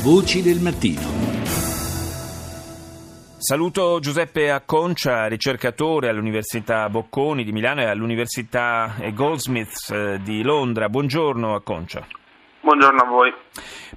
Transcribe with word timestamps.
Voci 0.00 0.42
del 0.42 0.60
mattino. 0.60 1.00
Saluto 3.36 3.98
Giuseppe 3.98 4.48
Acconcia, 4.48 5.26
ricercatore 5.26 6.08
all'Università 6.08 6.88
Bocconi 6.88 7.42
di 7.42 7.50
Milano 7.50 7.80
e 7.80 7.86
all'Università 7.86 8.94
Goldsmiths 9.12 9.90
eh, 9.90 10.20
di 10.22 10.42
Londra. 10.42 10.88
Buongiorno 10.88 11.56
Acconcia. 11.56 12.06
Buongiorno 12.60 13.00
a 13.00 13.06
voi. 13.06 13.34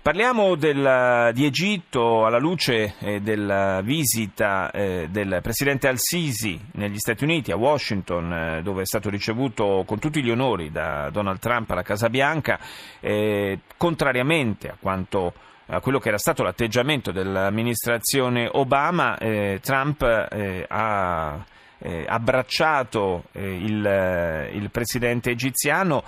Parliamo 0.02 0.56
del, 0.56 1.30
di 1.34 1.46
Egitto 1.46 2.26
alla 2.26 2.40
luce 2.40 2.96
eh, 3.00 3.22
della 3.22 3.82
visita 3.82 4.72
eh, 4.72 5.08
del 5.12 5.40
presidente 5.44 5.88
Al-Sisi 5.88 6.60
negli 6.74 6.98
Stati 6.98 7.24
Uniti, 7.24 7.52
a 7.52 7.58
Washington, 7.58 8.34
eh, 8.34 8.62
dove 8.64 8.82
è 8.82 8.86
stato 8.86 9.12
ricevuto 9.12 9.84
con 9.86 10.00
tutti 10.00 10.24
gli 10.24 10.32
onori 10.32 10.72
da 10.72 11.12
Donald 11.12 11.38
Trump 11.38 11.70
alla 11.70 11.84
Casa 11.84 12.10
Bianca, 12.10 12.60
eh, 13.00 13.60
contrariamente 13.78 14.68
a 14.68 14.78
quanto 14.80 15.34
a 15.74 15.80
quello 15.80 16.00
che 16.00 16.10
era 16.10 16.18
stato 16.18 16.44
l'atteggiamento 16.44 17.12
dell'amministrazione 17.12 18.50
Obama, 18.52 19.18
eh, 19.18 19.60
Trump 19.64 20.02
eh, 20.02 20.66
ha 20.68 21.44
eh, 21.82 22.06
abbracciato 22.08 23.26
eh, 23.32 23.56
il, 23.56 23.86
eh, 23.86 24.52
il, 24.54 24.70
presidente 24.70 25.32
egiziano 25.32 26.04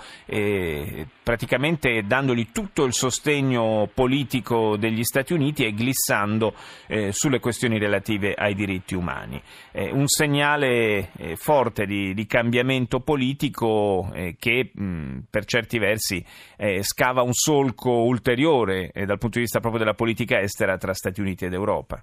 praticamente 1.22 2.02
dandogli 2.04 2.50
tutto 2.52 2.84
il 2.84 2.92
sostegno 2.92 3.88
politico 3.92 4.76
degli 4.76 5.02
Stati 5.02 5.32
Uniti 5.32 5.64
e 5.64 5.72
glissando 5.72 6.54
eh, 6.86 7.12
sulle 7.12 7.40
questioni 7.40 7.78
relative 7.78 8.34
ai 8.34 8.54
diritti 8.54 8.94
umani. 8.94 9.40
un 9.72 10.06
segnale 10.06 11.10
eh, 11.16 11.36
forte 11.36 11.86
di, 11.86 12.14
di, 12.14 12.26
cambiamento 12.26 13.00
politico 13.00 14.10
eh, 14.12 14.36
che 14.38 14.70
mh, 14.72 15.24
per 15.30 15.44
certi 15.44 15.78
versi 15.78 16.24
scava 16.80 17.22
un 17.22 17.32
solco 17.32 17.90
ulteriore 17.90 18.90
dal 18.94 19.18
punto 19.18 19.36
di 19.36 19.40
vista 19.40 19.60
proprio 19.60 19.80
della 19.80 19.94
politica 19.94 20.40
estera 20.40 20.78
tra 20.78 20.94
Stati 20.94 21.20
Uniti 21.20 21.44
ed 21.44 21.52
Europa 21.52 22.02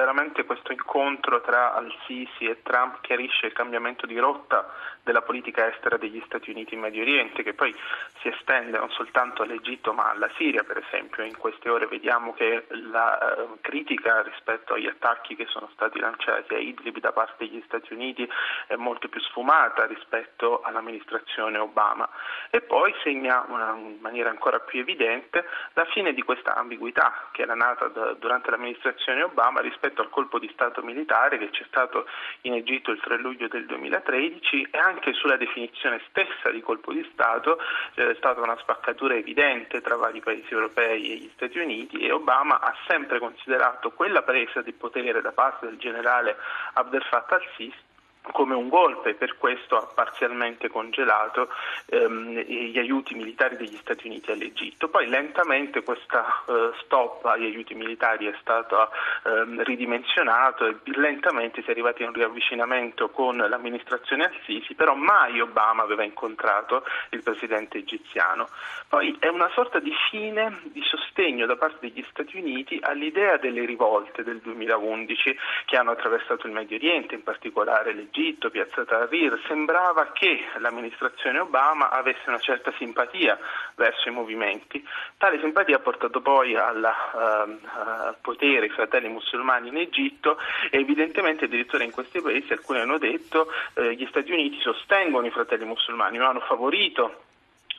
veramente 0.00 0.44
questo 0.44 0.72
incontro 0.72 1.42
tra 1.42 1.74
Al-Sisi 1.74 2.46
e 2.46 2.62
Trump 2.62 3.02
chiarisce 3.02 3.46
il 3.46 3.52
cambiamento 3.52 4.06
di 4.06 4.18
rotta 4.18 4.72
della 5.02 5.20
politica 5.20 5.68
estera 5.68 5.98
degli 5.98 6.22
Stati 6.24 6.50
Uniti 6.50 6.74
in 6.74 6.80
Medio 6.80 7.02
Oriente, 7.02 7.42
che 7.42 7.52
poi 7.52 7.74
si 8.20 8.28
estende 8.28 8.78
non 8.78 8.90
soltanto 8.90 9.42
all'Egitto 9.42 9.92
ma 9.92 10.10
alla 10.10 10.30
Siria, 10.36 10.62
per 10.62 10.78
esempio. 10.78 11.22
In 11.22 11.36
queste 11.36 11.68
ore 11.68 11.86
vediamo 11.86 12.32
che 12.32 12.66
la 12.68 13.18
eh, 13.18 13.46
critica 13.60 14.22
rispetto 14.22 14.74
agli 14.74 14.86
attacchi 14.86 15.36
che 15.36 15.46
sono 15.46 15.68
stati 15.72 15.98
lanciati 15.98 16.54
a 16.54 16.58
Idlib 16.58 16.98
da 16.98 17.12
parte 17.12 17.44
degli 17.46 17.62
Stati 17.66 17.92
Uniti 17.92 18.28
è 18.66 18.76
molto 18.76 19.08
più 19.08 19.20
sfumata 19.20 19.84
rispetto 19.86 20.62
all'amministrazione 20.62 21.58
Obama. 21.58 22.08
E 22.50 22.60
poi 22.62 22.94
segna 23.02 23.44
una, 23.48 23.74
in 23.76 23.98
maniera 24.00 24.30
ancora 24.30 24.60
più 24.60 24.80
evidente 24.80 25.44
la 25.74 25.84
fine 25.86 26.12
di 26.12 26.22
questa 26.22 26.54
ambiguità 26.54 27.28
che 27.32 27.42
era 27.42 27.54
nata 27.54 27.88
da, 27.88 28.12
durante 28.14 28.50
l'amministrazione 28.50 29.22
Obama 29.22 29.60
rispetto 29.60 29.89
al 29.96 30.10
colpo 30.10 30.38
di 30.38 30.48
Stato 30.52 30.82
militare 30.82 31.38
che 31.38 31.50
c'è 31.50 31.64
stato 31.66 32.06
in 32.42 32.54
Egitto 32.54 32.90
il 32.90 33.00
3 33.00 33.18
luglio 33.18 33.48
del 33.48 33.66
2013 33.66 34.68
e 34.70 34.78
anche 34.78 35.12
sulla 35.12 35.36
definizione 35.36 36.00
stessa 36.08 36.50
di 36.50 36.60
colpo 36.60 36.92
di 36.92 37.08
Stato 37.12 37.58
c'è 37.94 38.14
stata 38.16 38.40
una 38.40 38.56
spaccatura 38.58 39.14
evidente 39.14 39.80
tra 39.80 39.96
vari 39.96 40.20
paesi 40.20 40.52
europei 40.52 41.12
e 41.12 41.16
gli 41.16 41.30
Stati 41.34 41.58
Uniti 41.58 41.98
e 41.98 42.12
Obama 42.12 42.60
ha 42.60 42.74
sempre 42.86 43.18
considerato 43.18 43.90
quella 43.90 44.22
presa 44.22 44.62
di 44.62 44.72
potere 44.72 45.20
da 45.20 45.32
parte 45.32 45.66
del 45.66 45.78
generale 45.78 46.36
Abdel 46.74 47.02
Fattah 47.02 47.36
al-Sisi 47.36 47.88
come 48.32 48.54
un 48.54 48.68
golpe, 48.68 49.14
per 49.14 49.36
questo 49.38 49.76
ha 49.76 49.86
parzialmente 49.92 50.68
congelato 50.68 51.48
ehm, 51.86 52.40
gli 52.40 52.78
aiuti 52.78 53.14
militari 53.14 53.56
degli 53.56 53.76
Stati 53.76 54.06
Uniti 54.06 54.30
all'Egitto. 54.30 54.88
Poi 54.88 55.06
lentamente 55.08 55.82
questa 55.82 56.42
eh, 56.46 56.70
stop 56.82 57.24
agli 57.24 57.44
aiuti 57.44 57.74
militari 57.74 58.26
è 58.26 58.34
stato 58.40 58.90
ehm, 59.24 59.62
ridimensionato 59.64 60.66
e 60.66 60.76
lentamente 60.84 61.62
si 61.62 61.68
è 61.68 61.70
arrivati 61.70 62.02
a 62.02 62.06
un 62.06 62.12
riavvicinamento 62.12 63.08
con 63.10 63.36
l'amministrazione 63.36 64.24
al-Sisi, 64.24 64.74
però 64.74 64.94
mai 64.94 65.40
Obama 65.40 65.82
aveva 65.82 66.04
incontrato 66.04 66.84
il 67.10 67.22
presidente 67.22 67.78
egiziano. 67.78 68.48
Poi 68.88 69.16
è 69.18 69.28
una 69.28 69.50
sorta 69.54 69.78
di 69.78 69.92
fine 70.10 70.60
di 70.64 70.82
sostegno 70.82 71.46
da 71.46 71.56
parte 71.56 71.88
degli 71.88 72.04
Stati 72.10 72.36
Uniti 72.36 72.78
all'idea 72.82 73.38
delle 73.38 73.64
rivolte 73.64 74.22
del 74.22 74.38
2011 74.38 75.36
che 75.64 75.76
hanno 75.76 75.92
attraversato 75.92 76.46
il 76.46 76.52
Medio 76.52 76.76
Oriente, 76.76 77.14
in 77.14 77.22
particolare 77.22 77.92
l'Egitto 77.92 78.09
Egitto, 78.10 78.50
Piazza 78.50 78.84
Tahrir, 78.84 79.40
sembrava 79.46 80.10
che 80.12 80.46
l'amministrazione 80.58 81.38
Obama 81.38 81.90
avesse 81.90 82.22
una 82.26 82.40
certa 82.40 82.72
simpatia 82.76 83.38
verso 83.76 84.08
i 84.08 84.12
movimenti. 84.12 84.84
Tale 85.16 85.38
simpatia 85.38 85.76
ha 85.76 85.80
portato 85.80 86.20
poi 86.20 86.56
alla, 86.56 86.94
uh, 87.12 87.68
al 87.78 88.16
potere 88.20 88.66
i 88.66 88.70
fratelli 88.70 89.08
musulmani 89.08 89.68
in 89.68 89.76
Egitto 89.76 90.38
e 90.70 90.80
evidentemente 90.80 91.44
addirittura 91.44 91.84
in 91.84 91.92
questi 91.92 92.20
paesi 92.20 92.52
alcuni 92.52 92.80
hanno 92.80 92.98
detto 92.98 93.52
eh, 93.74 93.94
gli 93.94 94.06
Stati 94.06 94.32
Uniti 94.32 94.60
sostengono 94.60 95.26
i 95.26 95.30
fratelli 95.30 95.64
musulmani, 95.64 96.18
lo 96.18 96.26
hanno 96.26 96.40
favorito 96.40 97.28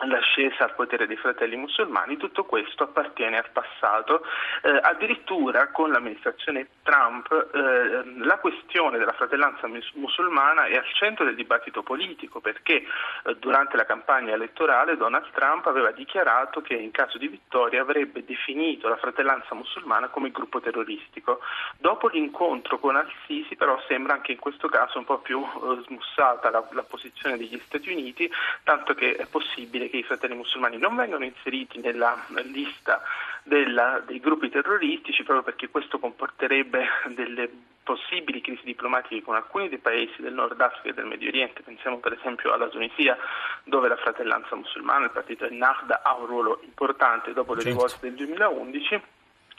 l'ascesa 0.07 0.63
al 0.63 0.73
potere 0.73 1.05
dei 1.07 1.17
fratelli 1.17 1.55
musulmani, 1.55 2.17
tutto 2.17 2.43
questo 2.45 2.83
appartiene 2.83 3.37
al 3.37 3.49
passato. 3.51 4.23
Eh, 4.63 4.79
addirittura 4.81 5.69
con 5.71 5.91
l'amministrazione 5.91 6.67
Trump 6.91 7.31
eh, 7.53 8.25
la 8.25 8.37
questione 8.37 8.97
della 8.97 9.13
fratellanza 9.13 9.65
musulmana 9.93 10.65
è 10.65 10.75
al 10.75 10.85
centro 10.93 11.23
del 11.23 11.35
dibattito 11.35 11.83
politico 11.83 12.41
perché 12.41 12.83
eh, 13.23 13.35
durante 13.39 13.77
la 13.77 13.85
campagna 13.85 14.33
elettorale 14.33 14.97
Donald 14.97 15.31
Trump 15.31 15.65
aveva 15.67 15.91
dichiarato 15.91 16.59
che 16.59 16.73
in 16.73 16.91
caso 16.91 17.17
di 17.17 17.29
vittoria 17.29 17.81
avrebbe 17.81 18.25
definito 18.25 18.89
la 18.89 18.97
fratellanza 18.97 19.55
musulmana 19.55 20.09
come 20.09 20.31
gruppo 20.31 20.59
terroristico. 20.59 21.39
Dopo 21.77 22.09
l'incontro 22.09 22.77
con 22.77 22.97
Al-Sisi 22.97 23.55
però 23.55 23.81
sembra 23.87 24.15
anche 24.15 24.33
in 24.33 24.39
questo 24.39 24.67
caso 24.67 24.97
un 24.97 25.05
po' 25.05 25.19
più 25.19 25.41
eh, 25.41 25.83
smussata 25.85 26.49
la, 26.49 26.67
la 26.71 26.83
posizione 26.83 27.37
degli 27.37 27.59
Stati 27.65 27.89
Uniti, 27.89 28.29
tanto 28.63 28.93
che 28.93 29.15
è 29.15 29.25
possibile 29.27 29.89
che 29.89 29.97
i 29.97 30.03
fratelli 30.03 30.35
musulmani 30.35 30.77
non 30.77 30.97
vengano 30.97 31.23
inseriti 31.23 31.79
nella 31.79 32.21
lista 32.43 33.01
della, 33.43 34.01
dei 34.05 34.19
gruppi 34.19 34.49
terroristici 34.49 35.23
proprio 35.23 35.43
perché 35.43 35.69
questo 35.69 35.99
comporterebbe 35.99 36.85
delle 37.07 37.49
possibili 37.83 38.41
crisi 38.41 38.63
diplomatiche 38.63 39.23
con 39.23 39.35
alcuni 39.35 39.67
dei 39.67 39.79
paesi 39.79 40.21
del 40.21 40.33
Nord 40.33 40.59
Africa 40.61 40.89
e 40.89 40.93
del 40.93 41.05
Medio 41.05 41.29
Oriente, 41.29 41.63
pensiamo 41.63 41.97
per 41.97 42.13
esempio 42.13 42.53
alla 42.53 42.67
Tunisia 42.67 43.17
dove 43.63 43.87
la 43.87 43.97
fratellanza 43.97 44.55
musulmana, 44.55 45.05
il 45.05 45.11
partito 45.11 45.45
Ennahda 45.45 46.01
ha 46.03 46.15
un 46.15 46.25
ruolo 46.25 46.59
importante 46.63 47.33
dopo 47.33 47.53
le 47.53 47.61
certo. 47.61 47.77
rivolte 47.77 48.07
del 48.07 48.15
2011, 48.15 49.01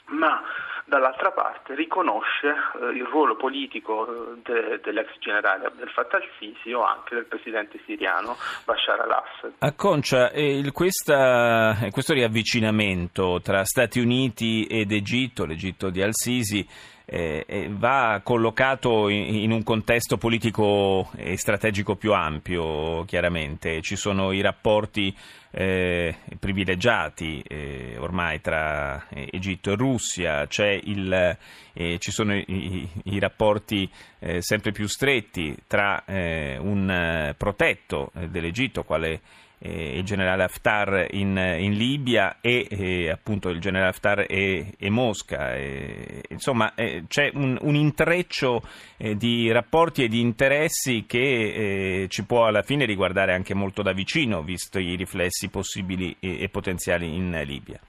ma 0.05 0.41
dall'altra 0.85 1.31
parte 1.31 1.75
riconosce 1.75 2.47
eh, 2.47 2.95
il 2.95 3.05
ruolo 3.05 3.35
politico 3.35 4.05
eh, 4.05 4.41
de, 4.43 4.79
dell'ex 4.83 5.17
generale 5.19 5.65
Abdel 5.65 5.89
Fattah 5.89 6.17
al-Sisi 6.17 6.73
o 6.73 6.83
anche 6.83 7.15
del 7.15 7.25
presidente 7.25 7.79
siriano 7.85 8.35
Bashar 8.65 8.99
al-Assad. 8.99 9.53
Acconcia, 9.59 10.31
eh, 10.31 10.69
questa, 10.71 11.87
questo 11.91 12.13
riavvicinamento 12.13 13.39
tra 13.41 13.63
Stati 13.63 13.99
Uniti 13.99 14.65
ed 14.65 14.91
Egitto, 14.91 15.45
l'Egitto 15.45 15.89
di 15.89 16.01
al-Sisi, 16.01 16.67
eh, 17.05 17.69
va 17.69 18.21
collocato 18.23 19.09
in, 19.09 19.35
in, 19.35 19.51
un 19.51 19.63
contesto 19.63 20.17
politico 20.17 21.09
e 21.15 21.37
strategico 21.37 21.95
più 21.95 22.13
ampio, 22.13 23.03
chiaramente. 23.05 23.81
Ci 23.81 23.95
sono 23.95 24.31
i 24.31 24.41
rapporti 24.41 25.13
eh, 25.51 26.15
privilegiati 26.39 27.43
eh, 27.47 27.95
ormai 27.99 28.41
tra 28.41 29.07
eh, 29.09 29.27
Egitto 29.31 29.71
e 29.71 29.75
Russia, 29.75 30.47
il, 30.81 31.37
eh, 31.73 31.97
ci 31.99 32.11
sono 32.11 32.35
i, 32.35 32.87
i 33.03 33.19
rapporti 33.19 33.89
eh, 34.19 34.41
sempre 34.41 34.71
più 34.71 34.87
stretti 34.87 35.55
tra 35.67 36.03
un 36.05 37.33
protetto 37.37 38.11
dell'Egitto, 38.13 38.83
quale 38.83 39.21
eh, 39.63 39.97
il 39.97 40.03
generale 40.03 40.43
Haftar 40.43 41.07
in, 41.11 41.37
in 41.37 41.73
Libia 41.73 42.37
e 42.41 42.67
eh, 42.69 43.09
appunto 43.09 43.49
il 43.49 43.59
generale 43.59 43.89
Haftar 43.89 44.25
e, 44.27 44.73
e 44.77 44.89
Mosca. 44.89 45.55
E, 45.55 46.21
insomma, 46.29 46.75
eh, 46.75 47.05
c'è 47.07 47.31
un, 47.33 47.57
un 47.61 47.75
intreccio 47.75 48.61
eh, 48.97 49.15
di 49.15 49.49
rapporti 49.51 50.03
e 50.03 50.07
di 50.09 50.19
interessi 50.19 51.05
che 51.07 52.03
eh, 52.03 52.07
ci 52.09 52.25
può 52.25 52.45
alla 52.45 52.61
fine 52.61 52.85
riguardare 52.85 53.33
anche 53.33 53.53
molto 53.53 53.81
da 53.81 53.93
vicino, 53.93 54.43
visto 54.43 54.79
i 54.79 54.95
riflessi 54.95 55.47
possibili 55.47 56.15
e, 56.19 56.43
e 56.43 56.49
potenziali 56.49 57.15
in 57.15 57.41
Libia. 57.45 57.79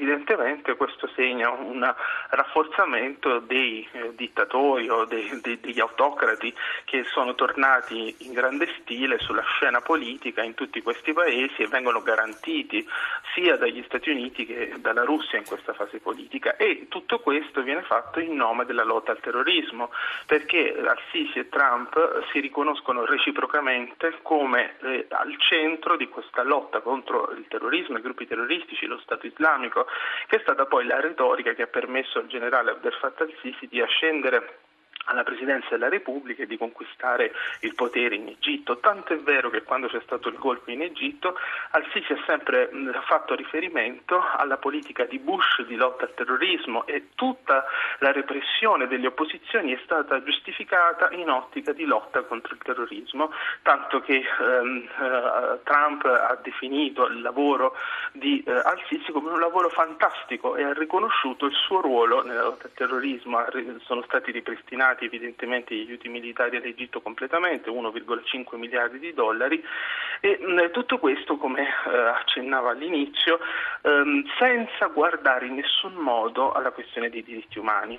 Evidentemente 0.00 0.76
questo 0.76 1.08
segna 1.16 1.50
un 1.50 1.82
rafforzamento 2.30 3.40
dei 3.40 3.86
eh, 3.90 4.14
dittatori 4.14 4.88
o 4.88 5.04
dei, 5.04 5.40
dei, 5.42 5.58
degli 5.58 5.80
autocrati 5.80 6.54
che 6.84 7.02
sono 7.02 7.34
tornati 7.34 8.14
in 8.20 8.32
grande 8.32 8.68
stile 8.80 9.18
sulla 9.18 9.42
scena 9.42 9.80
politica 9.80 10.44
in 10.44 10.54
tutti 10.54 10.82
questi 10.82 11.12
paesi 11.12 11.62
e 11.62 11.66
vengono 11.66 12.00
garantiti 12.00 12.86
sia 13.34 13.56
dagli 13.56 13.82
Stati 13.86 14.10
Uniti 14.10 14.46
che 14.46 14.74
dalla 14.78 15.02
Russia 15.02 15.36
in 15.36 15.44
questa 15.44 15.72
fase 15.72 15.98
politica. 15.98 16.56
E 16.56 16.86
tutto 16.88 17.18
questo 17.18 17.62
viene 17.62 17.82
fatto 17.82 18.20
in 18.20 18.36
nome 18.36 18.66
della 18.66 18.84
lotta 18.84 19.10
al 19.10 19.20
terrorismo 19.20 19.90
perché 20.26 20.76
Al-Sisi 20.78 21.40
e 21.40 21.48
Trump 21.48 22.28
si 22.30 22.38
riconoscono 22.38 23.04
reciprocamente 23.04 24.18
come 24.22 24.76
eh, 24.80 25.06
al 25.10 25.36
centro 25.40 25.96
di 25.96 26.08
questa 26.08 26.44
lotta 26.44 26.80
contro 26.82 27.32
il 27.32 27.46
terrorismo, 27.48 27.98
i 27.98 28.02
gruppi 28.02 28.28
terroristici, 28.28 28.86
lo 28.86 28.98
Stato 29.00 29.26
islamico, 29.26 29.86
che 30.26 30.36
è 30.36 30.40
stata 30.40 30.66
poi 30.66 30.86
la 30.86 31.00
retorica 31.00 31.52
che 31.54 31.62
ha 31.62 31.66
permesso 31.66 32.18
al 32.18 32.26
generale 32.26 32.70
Abdel 32.70 32.92
Fattah 32.94 33.24
al-Sisi 33.24 33.66
di 33.66 33.80
ascendere 33.80 34.58
alla 35.08 35.24
Presidenza 35.24 35.68
della 35.70 35.88
Repubblica 35.88 36.42
e 36.42 36.46
di 36.46 36.56
conquistare 36.56 37.32
il 37.60 37.74
potere 37.74 38.14
in 38.14 38.28
Egitto. 38.28 38.78
Tanto 38.78 39.12
è 39.12 39.18
vero 39.18 39.50
che 39.50 39.62
quando 39.62 39.88
c'è 39.88 40.00
stato 40.02 40.28
il 40.28 40.36
golpe 40.38 40.72
in 40.72 40.82
Egitto 40.82 41.36
Al-Sisi 41.70 42.12
ha 42.12 42.22
sempre 42.26 42.70
fatto 43.06 43.34
riferimento 43.34 44.22
alla 44.36 44.56
politica 44.56 45.04
di 45.04 45.18
Bush 45.18 45.62
di 45.62 45.76
lotta 45.76 46.04
al 46.04 46.14
terrorismo 46.14 46.86
e 46.86 47.08
tutta 47.14 47.64
la 47.98 48.12
repressione 48.12 48.86
delle 48.86 49.08
opposizioni 49.08 49.72
è 49.72 49.80
stata 49.84 50.22
giustificata 50.22 51.10
in 51.10 51.28
ottica 51.28 51.72
di 51.72 51.84
lotta 51.84 52.22
contro 52.22 52.54
il 52.54 52.60
terrorismo, 52.62 53.32
tanto 53.62 54.00
che 54.00 54.22
ehm, 54.22 54.88
eh, 55.00 55.58
Trump 55.64 56.04
ha 56.04 56.38
definito 56.42 57.06
il 57.06 57.20
lavoro 57.20 57.74
di 58.12 58.42
eh, 58.46 58.52
Al-Sisi 58.52 59.12
come 59.12 59.30
un 59.30 59.40
lavoro 59.40 59.68
fantastico 59.68 60.56
e 60.56 60.64
ha 60.64 60.72
riconosciuto 60.72 61.46
il 61.46 61.54
suo 61.54 61.80
ruolo 61.80 62.22
nella 62.22 62.42
lotta 62.42 62.66
al 62.66 62.72
terrorismo, 62.74 63.44
sono 63.84 64.02
stati 64.02 64.30
ripristinati 64.30 64.97
tagliati 64.98 65.04
evidentemente 65.04 65.74
gli 65.74 65.86
aiuti 65.86 66.08
militari 66.08 66.56
all'Egitto 66.56 67.00
completamente, 67.00 67.70
1,5 67.70 68.56
miliardi 68.56 68.98
di 68.98 69.14
dollari 69.14 69.62
e 70.20 70.38
mh, 70.40 70.70
tutto 70.72 70.98
questo, 70.98 71.36
come 71.36 71.62
eh, 71.62 71.96
accennava 71.96 72.70
all'inizio, 72.70 73.38
ehm, 73.82 74.24
senza 74.38 74.86
guardare 74.86 75.46
in 75.46 75.54
nessun 75.54 75.94
modo 75.94 76.52
alla 76.52 76.72
questione 76.72 77.08
dei 77.08 77.22
diritti 77.22 77.58
umani. 77.58 77.98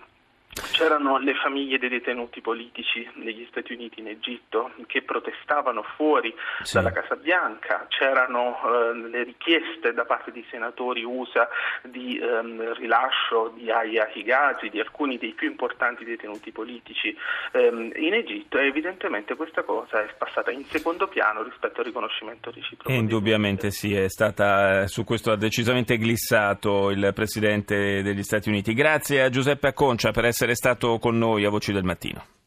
C'erano 0.72 1.18
le 1.20 1.36
famiglie 1.36 1.78
dei 1.78 1.90
detenuti 1.90 2.42
politici 2.42 3.08
negli 3.16 3.46
Stati 3.50 3.74
Uniti 3.74 4.00
in 4.00 4.08
Egitto 4.08 4.72
che 4.88 5.04
protestavano 5.04 5.84
fuori 5.96 6.34
sì. 6.64 6.76
dalla 6.76 6.92
Casa 6.92 7.16
Bianca, 7.16 7.86
c'erano 7.90 8.58
eh, 8.64 9.10
le 9.10 9.24
richieste 9.24 9.94
da 9.94 10.06
parte 10.06 10.32
di 10.32 10.44
senatori 10.50 11.04
USA 11.04 11.48
di 11.84 12.18
ehm, 12.18 12.74
rilascio 12.76 13.54
di 13.56 13.70
Aya 13.70 14.10
Higazi, 14.14 14.70
di 14.70 14.80
alcuni 14.80 15.18
dei 15.18 15.34
più 15.34 15.50
importanti 15.50 16.04
detenuti 16.04 16.52
politici 16.52 17.16
ehm, 17.52 17.92
in 17.96 18.14
Egitto 18.14 18.58
e 18.58 18.66
evidentemente 18.66 19.36
questa 19.36 19.64
cosa 19.64 20.02
è 20.04 20.14
passata 20.18 20.50
in 20.50 20.66
secondo 20.66 21.08
piano 21.08 21.44
rispetto 21.44 21.82
al 21.82 21.86
riconoscimento 21.86 22.52
reciproco. 22.52 22.92
Indubbiamente 22.92 23.70
sì, 23.70 23.94
è 23.94 24.10
stata, 24.10 24.82
eh, 24.82 24.88
su 24.88 25.04
questo 25.04 25.32
ha 25.32 25.36
decisamente 25.36 25.98
glissato 25.98 26.90
il 26.90 27.12
Presidente 27.14 28.02
degli 28.02 28.24
Stati 28.24 28.50
Uniti. 28.50 28.74
Grazie 28.74 29.22
a 29.24 29.30
Giuseppe 29.30 29.68
Acconcia 29.68 30.12
per 30.12 30.26
essere 30.40 30.56
stato 30.56 31.00
con 31.00 31.18
noi 31.18 31.44
a 31.44 31.50
Voci 31.50 31.74
del 31.74 31.84
Mattino. 31.84 32.39